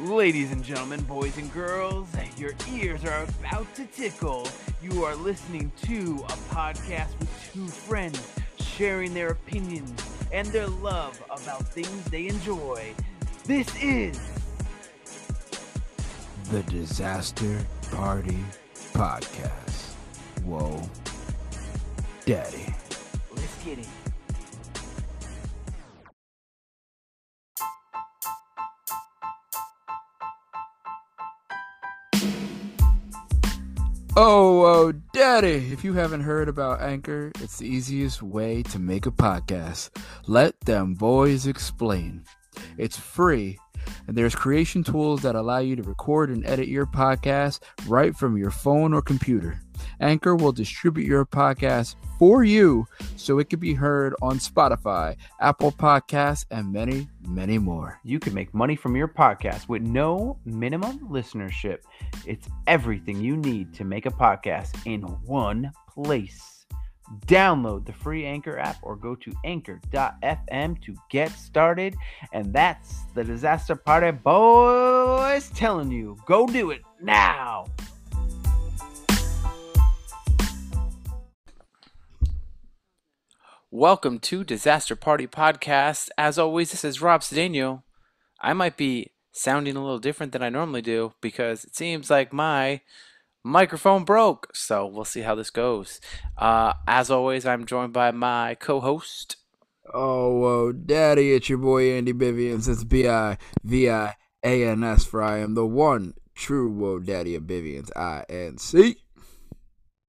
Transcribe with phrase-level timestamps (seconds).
[0.00, 4.46] Ladies and gentlemen, boys and girls, your ears are about to tickle.
[4.82, 8.20] You are listening to a podcast with two friends
[8.58, 10.02] sharing their opinions
[10.32, 12.92] and their love about things they enjoy.
[13.44, 14.20] This is
[16.50, 18.44] The Disaster Party
[18.92, 19.94] Podcast.
[20.44, 20.82] Whoa.
[22.30, 22.72] Daddy.
[23.34, 23.88] Let's Get It.
[34.16, 35.72] Oh, oh, daddy.
[35.72, 39.90] If you haven't heard about Anchor, it's the easiest way to make a podcast.
[40.28, 42.22] Let them boys explain.
[42.78, 43.58] It's free,
[44.06, 48.38] and there's creation tools that allow you to record and edit your podcast right from
[48.38, 49.60] your phone or computer.
[50.00, 52.86] Anchor will distribute your podcast for you
[53.16, 58.00] so it can be heard on Spotify, Apple Podcasts, and many, many more.
[58.04, 61.78] You can make money from your podcast with no minimum listenership.
[62.26, 66.66] It's everything you need to make a podcast in one place.
[67.26, 71.96] Download the free Anchor app or go to anchor.fm to get started.
[72.32, 77.66] And that's the Disaster Party Boys telling you go do it now.
[83.72, 86.08] Welcome to Disaster Party Podcast.
[86.18, 87.84] As always, this is Rob Cedeno.
[88.40, 92.32] I might be sounding a little different than I normally do because it seems like
[92.32, 92.80] my
[93.44, 94.48] microphone broke.
[94.56, 96.00] So we'll see how this goes.
[96.36, 99.36] Uh, as always, I'm joined by my co-host.
[99.94, 102.68] Oh, whoa, daddy, it's your boy Andy Bivians.
[102.68, 106.98] It's B I V I A N S, for I am the one true whoa
[106.98, 107.96] daddy of Bivians.
[107.96, 108.96] I N C.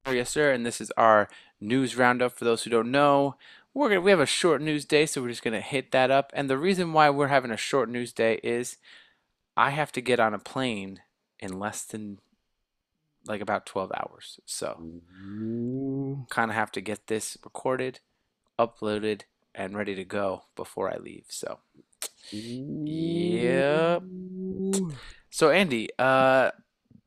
[0.09, 0.51] Yes, sir.
[0.51, 1.29] And this is our
[1.61, 2.33] news roundup.
[2.33, 3.35] For those who don't know,
[3.73, 6.31] we're gonna we have a short news day, so we're just gonna hit that up.
[6.33, 8.77] And the reason why we're having a short news day is
[9.55, 11.01] I have to get on a plane
[11.39, 12.19] in less than
[13.25, 14.39] like about 12 hours.
[14.45, 14.77] So
[16.29, 17.99] kind of have to get this recorded,
[18.59, 19.21] uploaded,
[19.53, 21.25] and ready to go before I leave.
[21.29, 21.59] So
[22.31, 24.03] yep.
[25.29, 26.51] So Andy, uh,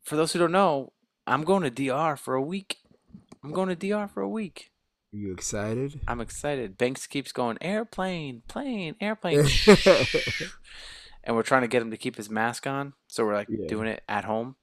[0.02, 0.92] for those who don't know,
[1.26, 2.78] I'm going to DR for a week.
[3.44, 4.70] I'm going to DR for a week.
[5.12, 6.00] Are you excited?
[6.08, 6.76] I'm excited.
[6.78, 9.46] Banks keeps going airplane, plane, airplane,
[11.24, 12.94] and we're trying to get him to keep his mask on.
[13.06, 13.68] So we're like Yeah.
[13.68, 14.56] doing it at home,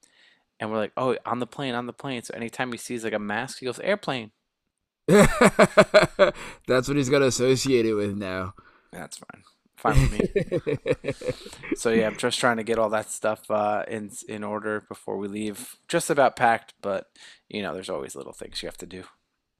[0.60, 2.22] and we're like, oh, on the plane, on the plane.
[2.22, 4.32] So anytime he sees like a mask, he goes airplane.
[5.08, 8.54] That's what he's got to associate it with now.
[8.92, 9.42] That's fine,
[9.82, 11.74] fine with me.
[11.76, 15.16] so yeah, I'm just trying to get all that stuff uh, in in order before
[15.16, 15.76] we leave.
[15.88, 17.10] Just about packed, but
[17.48, 19.04] you know, there's always little things you have to do.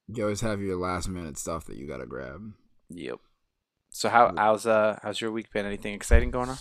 [0.09, 2.53] you always have your last minute stuff that you got to grab.
[2.89, 3.19] Yep.
[3.91, 5.67] So how how's uh how's your week been?
[5.67, 6.59] Anything exciting going on?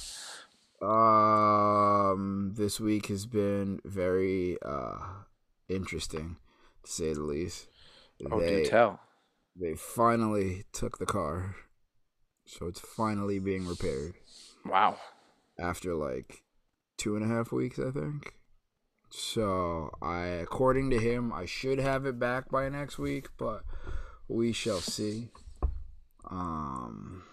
[0.83, 4.97] Um, this week has been very uh
[5.69, 6.38] interesting,
[6.83, 7.67] to say the least.
[8.29, 8.99] Oh, do tell.
[9.55, 11.55] They finally took the car,
[12.57, 14.13] so it's finally being repaired
[14.66, 14.97] Wow.
[15.59, 16.44] after like
[16.97, 18.34] two and a half weeks, I think.
[19.09, 23.63] So I, according to him, I should have it back by next week, but
[24.28, 25.29] we shall see.
[26.29, 27.23] Um,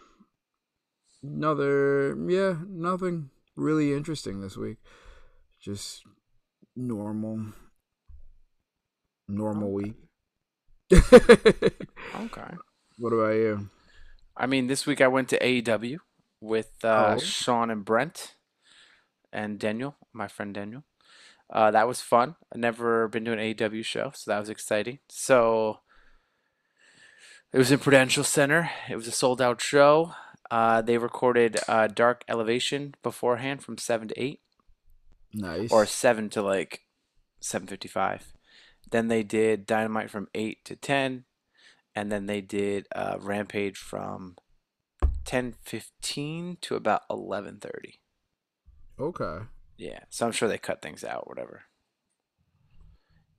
[1.22, 4.78] another, yeah, nothing really interesting this week.
[5.60, 6.02] Just
[6.74, 7.46] normal,
[9.28, 9.94] normal week.
[12.20, 12.50] Okay.
[12.98, 13.68] what about you?
[14.38, 15.99] I mean, this week I went to AEW
[16.41, 17.19] with uh, Oh.
[17.19, 18.37] Sean and Brent
[19.32, 20.84] and Daniel, my friend Daniel.
[21.53, 22.37] Uh, that was fun.
[22.53, 24.99] I've never been to an AEW show, so that was exciting.
[25.09, 25.81] So
[27.53, 28.71] it was in Prudential Center.
[28.88, 30.12] It was a sold out show.
[30.50, 34.41] Uh, they recorded uh, Dark Elevation beforehand from 7 to 8.
[35.34, 35.70] Nice.
[35.70, 36.81] or seven to like
[37.38, 38.32] seven fifty five.
[38.91, 41.25] Then they did Dynamite from eight to ten,
[41.98, 44.36] and then they did uh, Rampage from
[45.24, 48.00] ten fifteen to about eleven thirty.
[48.98, 49.44] okay.
[49.76, 51.62] Yeah, so I'm sure they cut things out, whatever.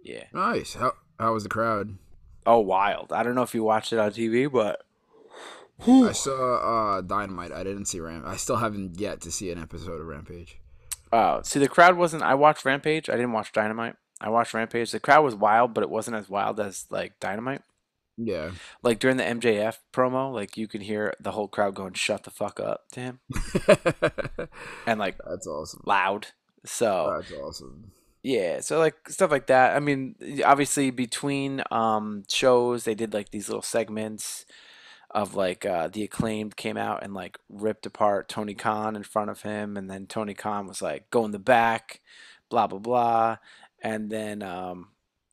[0.02, 0.26] Yeah.
[0.34, 0.76] Nice.
[0.76, 1.98] How how was the crowd?
[2.46, 3.12] Oh, wild!
[3.12, 4.82] I don't know if you watched it on TV, but
[5.86, 7.52] I saw uh Dynamite.
[7.52, 8.26] I didn't see Ramp.
[8.26, 10.58] I still haven't yet to see an episode of Rampage.
[11.12, 12.24] uh, see, the crowd wasn't.
[12.24, 13.10] I watched Rampage.
[13.10, 13.96] I didn't watch Dynamite.
[14.22, 14.92] I watched Rampage.
[14.92, 17.62] The crowd was wild, but it wasn't as wild as like Dynamite.
[18.22, 18.52] Yeah.
[18.84, 22.32] Like during the MJF promo, like you can hear the whole crowd going "Shut the
[22.32, 23.20] fuck up" to him,
[24.86, 25.82] and like That's awesome.
[25.86, 26.28] loud.
[26.66, 27.92] So That's awesome.
[28.22, 29.76] Yeah, so like stuff like that.
[29.76, 34.46] I mean, obviously between um shows, they did like these little segments
[35.12, 39.30] of like uh the acclaimed came out and like ripped apart Tony Khan in front
[39.30, 42.02] of him, and then Tony Khan was like, go in the back,
[42.50, 43.38] blah blah blah,
[43.82, 44.90] and then um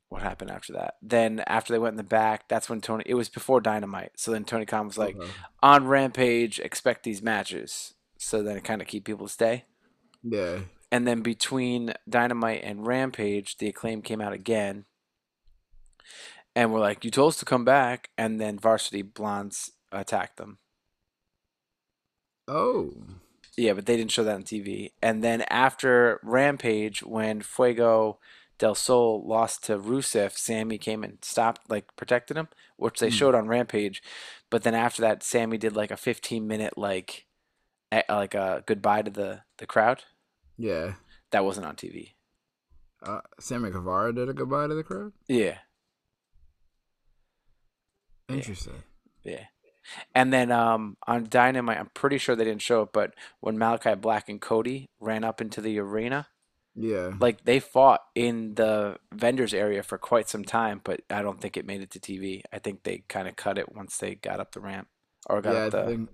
[0.09, 0.95] what happened after that?
[1.03, 3.05] Then after they went in the back, that's when Tony.
[3.07, 5.29] It was before Dynamite, so then Tony Khan was like, Okay.
[5.63, 7.95] on Rampage, expect these matches.
[8.19, 9.65] So then it kind of keep people to stay.
[10.23, 10.61] Yeah.
[10.93, 14.85] And then between Dynamite and Rampage, the acclaim came out again.
[16.55, 18.11] And we're like, you told us to come back.
[18.17, 20.59] And then Varsity Blondes attacked them.
[22.49, 22.93] Oh.
[23.57, 24.93] Yeah, but they didn't show that on TV.
[25.03, 28.19] And then after Rampage, when Fuego
[28.59, 33.15] del Sol lost to Rusev, Sammy came and stopped, like protected him, which they Hmm.
[33.17, 34.03] showed on Rampage.
[34.51, 37.27] But then after that, Sammy did like a 15 minute like,
[37.93, 40.05] eh, like a goodbye to the the crowd.
[40.57, 40.95] Yeah.
[41.33, 42.15] That wasn't on TV.
[43.03, 45.13] Uh, Sammy Guevara did a goodbye to the crowd.
[45.29, 45.59] Yeah.
[48.29, 48.37] Yeah.
[48.37, 48.83] Interesting.
[49.23, 49.45] Yeah.
[50.15, 54.01] And then um, on Dynamite, I'm pretty sure they didn't show it, but when Malakai
[54.01, 56.27] Black and Cody ran up into the arena,
[56.79, 57.13] Yeah.
[57.19, 61.57] like they fought in the vendors area for quite some time, but I don't think
[61.57, 62.43] it made it to TV.
[62.53, 64.89] I think they kind of cut it once they got up the ramp
[65.29, 65.61] or got yeah.
[65.61, 66.11] up I the think.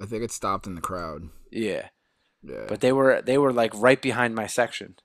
[0.00, 1.30] I think it stopped in the crowd.
[1.50, 1.88] yeah.
[2.42, 2.66] Yeah.
[2.68, 4.96] But they were they were like right behind my section.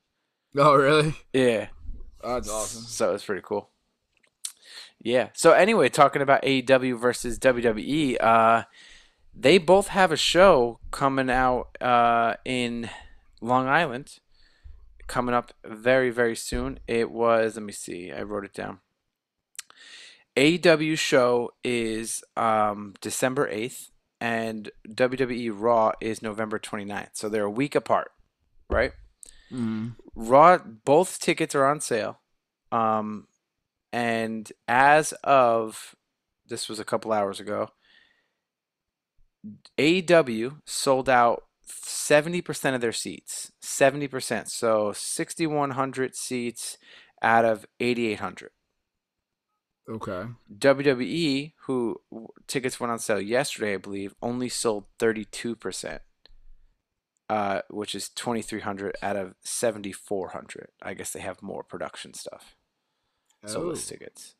[0.55, 1.15] oh really?
[1.33, 1.67] Yeah.
[2.23, 2.83] Oh, that's awesome.
[2.83, 3.69] So it was pretty cool.
[5.01, 5.29] Yeah.
[5.33, 8.63] So anyway, talking about AEW versus WWE, uh,
[9.35, 12.89] they both have a show coming out uh, in
[13.41, 14.19] Long Island,
[15.11, 16.79] coming up very very soon.
[16.87, 18.79] It was let me see, I wrote it down.
[20.37, 23.91] AEW show is um, December eighth,
[24.21, 27.09] and WWE Raw is November 29th.
[27.13, 28.11] So they're a week apart,
[28.69, 28.93] right?
[29.51, 29.95] Mm.
[30.15, 32.21] Raw, both tickets are on sale.
[32.71, 33.27] Um,
[33.91, 35.93] and as of
[36.47, 37.71] this was a couple hours ago,
[39.77, 43.51] AEW sold out 70% of their seats.
[43.61, 44.49] 70%.
[44.49, 46.77] So 6,100 seats
[47.21, 48.51] out of 8,800.
[49.89, 50.25] Okay.
[50.57, 52.01] WWE, who
[52.47, 55.99] tickets went on sale yesterday, I believe, only sold 32%,
[57.29, 60.69] uh, which is 2,300 out of 7,400.
[60.81, 62.55] I guess they have more production stuff.
[63.45, 63.67] So Oh.
[63.67, 64.35] less tickets.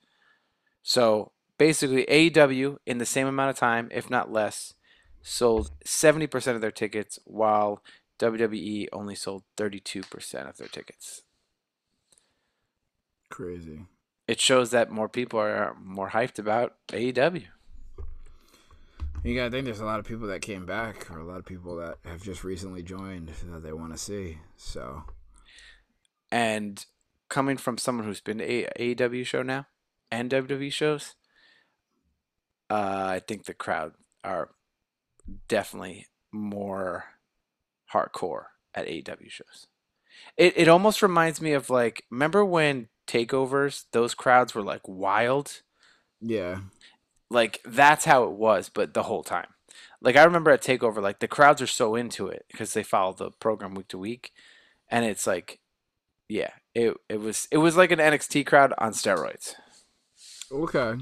[0.84, 4.74] So basically, AEW in the same amount of time, if not less,
[5.22, 7.84] sold 70% of their tickets, while
[8.20, 11.24] WWE only sold 32% of their tickets.
[13.30, 13.86] Crazy.
[14.28, 17.46] It shows that more people are more hyped about AEW.
[19.24, 21.46] You gotta think there's a lot of people that came back, or a lot of
[21.46, 24.40] people that have just recently joined that they want to see.
[24.56, 25.04] So
[26.32, 26.84] And
[27.30, 29.68] coming from someone who's been to a AEW show now
[30.12, 31.16] and WWE shows,
[32.70, 34.50] uh, I think the crowd are
[35.48, 37.06] definitely more
[37.94, 39.68] hardcore at AEW shows.
[40.38, 45.62] It it almost reminds me of like remember when takeovers those crowds were like wild?
[46.20, 46.60] Yeah,
[47.30, 49.48] like that's how it was but the whole time.
[50.04, 53.14] Like i remember at takeover like the crowds are so into it because they follow
[53.14, 54.32] the program week to week
[54.90, 55.60] and it's like
[56.28, 59.56] yeah it, it was it was like an nxt crowd on steroids.
[60.52, 60.96] Okay.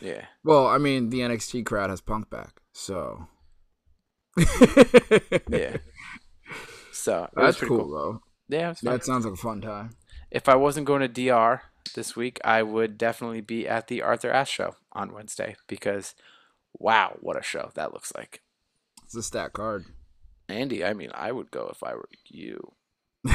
[0.00, 0.26] yeah.
[0.44, 3.26] Well, I mean, the NXT crowd has Punk back, so
[5.48, 5.76] yeah
[6.92, 7.90] so that's pretty cool, cool,
[8.48, 8.56] though.
[8.56, 8.74] yeah.
[8.82, 9.90] That sounds like a fun time.
[10.30, 11.62] if i wasn't going to dr
[11.94, 16.14] this week i would definitely be at the arthur ashe show on wednesday because
[16.78, 18.42] wow what a show that looks like
[19.04, 19.86] It's a stat card.
[20.48, 22.72] andy i mean i would go if i were you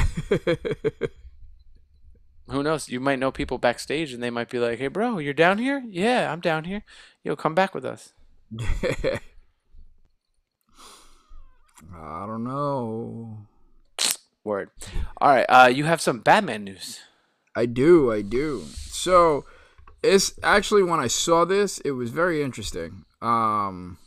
[2.48, 2.88] who knows?
[2.88, 5.82] You might know people backstage and they might be like, hey, bro, you're down here?
[5.88, 6.82] Yeah, I'm down here.
[7.24, 8.12] Yo, come back with us.
[11.94, 13.38] I don't know.
[14.44, 14.70] Word.
[15.18, 15.46] All right.
[15.48, 17.00] Uh, you have some Batman news.
[17.56, 18.64] I do, I do.
[18.76, 19.44] So
[20.02, 23.04] it's actually when I saw this, it was very interesting.
[23.22, 23.98] Um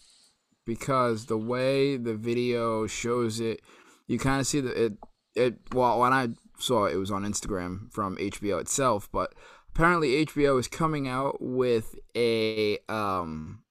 [0.65, 3.59] because the way the video shows it,
[4.05, 4.93] you kind of see that it
[5.35, 9.33] it well when I saw it, it was on Instagram from HBO itself, but
[9.73, 13.63] apparently HBO is coming out with a um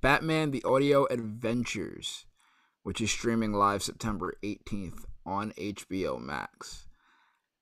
[0.00, 2.24] Batman the Audio Adventures,
[2.84, 6.86] which is streaming live September 18th on HBO Max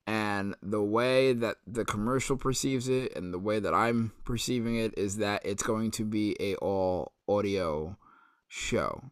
[0.07, 4.95] and the way that the commercial perceives it and the way that I'm perceiving it
[4.99, 7.97] is that it's going to be a all audio
[8.49, 9.05] show.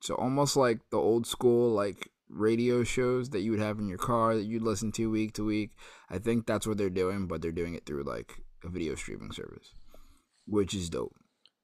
[0.00, 3.98] So almost like the old school like radio shows that you would have in your
[3.98, 5.70] car that you'd listen to week to week.
[6.10, 9.30] I think that's what they're doing, but they're doing it through like a video streaming
[9.30, 9.72] service,
[10.46, 11.14] which is dope.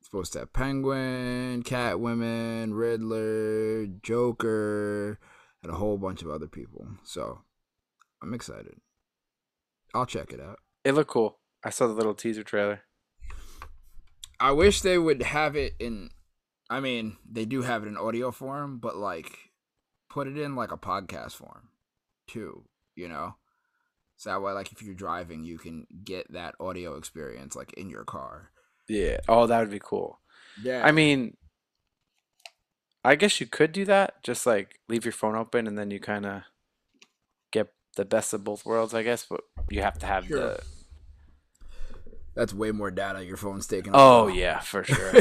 [0.02, 5.18] Supposed to have Penguin, Catwoman, Riddler, Joker,
[5.62, 6.88] and a whole bunch of other people.
[7.04, 7.42] So
[8.22, 8.80] I'm excited.
[9.94, 10.58] I'll check it out.
[10.84, 11.38] It looked cool.
[11.62, 12.82] I saw the little teaser trailer.
[14.40, 16.10] I wish they would have it in.
[16.70, 19.50] I mean, they do have it in audio form, but like,
[20.08, 21.68] put it in like a podcast form,
[22.26, 22.64] too.
[22.96, 23.34] You know,
[24.16, 27.90] so that way, like, if you're driving, you can get that audio experience like in
[27.90, 28.50] your car.
[28.90, 29.18] Yeah.
[29.28, 30.18] Oh, that would be cool.
[30.62, 30.82] Yeah.
[30.84, 31.36] I mean,
[33.04, 34.22] I guess you could do that.
[34.24, 36.42] Just like leave your phone open and then you kind of
[37.52, 39.26] get the best of both worlds, I guess.
[39.30, 40.38] But you have to have Sure.
[40.38, 40.62] the.
[42.34, 43.92] that's way more data your phone's taking.
[43.94, 44.34] Oh up.
[44.34, 45.12] yeah, for sure.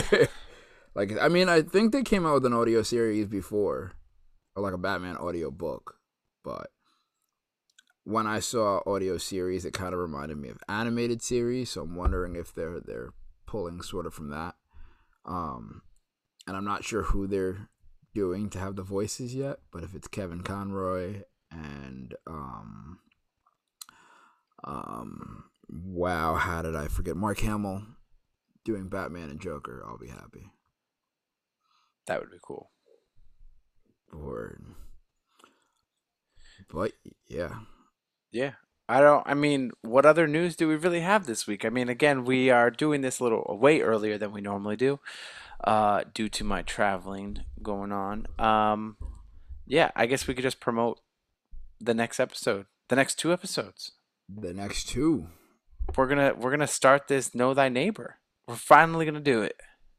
[0.95, 3.93] like, I mean, I think they came out with an audio series before,
[4.55, 5.97] or like a Batman audio book,
[6.43, 6.71] but
[8.03, 11.69] when I saw audio series, it kind of reminded me of animated series.
[11.69, 13.13] So I'm wondering if they're they're
[13.49, 14.53] pulling sort of from that.
[15.25, 15.81] Um,
[16.45, 17.67] and I'm not sure who they're
[18.13, 22.99] doing to have the voices yet, but if it's Kevin Conroy and um,
[24.63, 27.81] um, wow, how did I forget Mark Hamill
[28.63, 29.83] doing Batman and Joker?
[29.87, 30.51] I'll be happy.
[32.05, 32.69] that would be cool.
[34.13, 34.63] Word.
[36.71, 36.91] But
[37.27, 37.61] yeah,
[38.31, 38.53] Yeah.
[38.89, 39.21] I don't.
[39.27, 41.63] I mean, what other news do we really have this week?
[41.63, 44.99] I mean, again, we are doing this a little way earlier than we normally do,
[45.63, 48.25] uh, due to my traveling going on.
[48.39, 48.97] Um,
[49.67, 50.99] yeah, I guess we could just promote
[51.79, 53.91] the next episode, the next two episodes.
[54.27, 55.27] the next two.
[55.95, 58.15] We're gonna we're gonna start this Know Thy Neighbor.
[58.47, 59.55] We're finally gonna do it.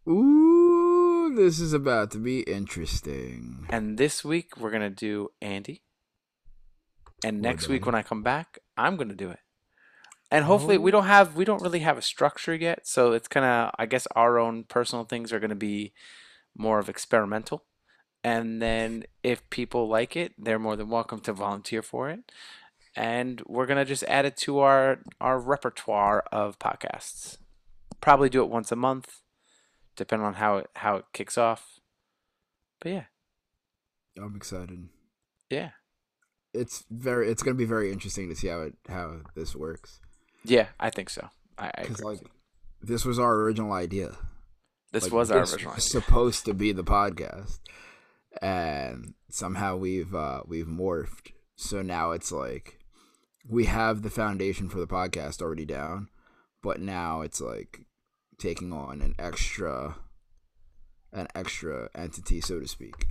[0.08, 3.66] Ooh, this is about to be interesting.
[3.70, 5.82] And this week we're gonna do Andy.
[7.24, 9.40] And next week when I come back, I'm gonna do it.
[10.30, 10.92] And hopefully we oh.
[10.92, 14.06] don't have we don't really have a structure yet, so it's kind of I guess
[14.14, 15.92] our own personal things are gonna be
[16.56, 17.64] more of experimental.
[18.22, 22.20] And then if people like it, they're more than welcome to volunteer for it.
[22.94, 27.38] And we're gonna just add it to our our repertoire of podcasts.
[28.00, 29.20] Probably do it once a month,
[29.96, 31.80] depending on how it how it kicks off.
[32.80, 33.04] But yeah,
[34.16, 34.88] I'm excited.
[35.50, 35.70] yeah.
[36.52, 37.30] It's very.
[37.30, 40.00] It's gonna be very interesting to see how it how this works.
[40.44, 41.28] Yeah, I think so.
[41.58, 42.04] I, I agree.
[42.04, 42.20] like,
[42.82, 44.16] this was our original idea.
[44.92, 46.00] this Like, was our this original was idea.
[46.02, 47.60] supposed to be the podcast,
[48.42, 51.32] and somehow we've uh we've morphed.
[51.56, 52.78] So now it's like
[53.48, 56.08] we have the foundation for the podcast already down,
[56.62, 57.80] but now it's like
[58.38, 59.96] taking on an extra
[61.12, 63.06] an extra entity, so to speak.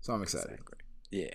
[0.00, 0.52] So I'm excited.
[0.52, 0.78] Exactly.
[1.10, 1.34] Yeah.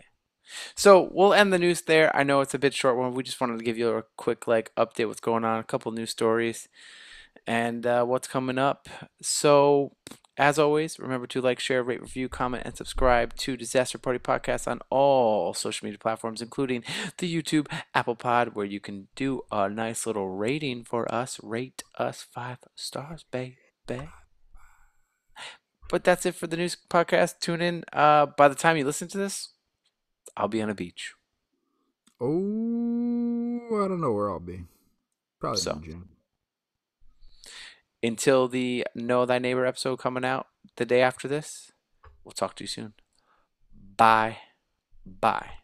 [0.76, 2.16] So we'll end the news there.
[2.16, 3.14] I know it's a bit short one.
[3.14, 5.92] We just wanted to give you a quick like update what's going on, a couple
[5.92, 6.68] news stories,
[7.48, 8.90] and uh, what's coming up.
[9.22, 9.96] So
[10.38, 14.68] as always, remember to like, share, rate, review, comment, and subscribe to Disaster Party Podcast
[14.68, 16.84] on all social media platforms, including
[17.20, 21.40] the YouTube, Apple Pod, where you can do a nice little rating for us.
[21.44, 23.58] Rate us five stars, baby.
[25.90, 27.40] But that's it for the news podcast.
[27.40, 27.84] Tune in.
[27.94, 29.53] Uh, by the time you listen to this,
[30.36, 31.14] I'll be on a beach.
[32.20, 34.66] Oh, I don't know where I'll be.
[35.40, 35.74] Probably So.
[35.74, 36.10] in June.
[38.02, 41.72] Until the Know Thy Neighbor episode coming out the day after this,
[42.24, 42.94] we'll talk to you soon.
[43.98, 44.38] Bye.
[45.06, 45.63] Bye.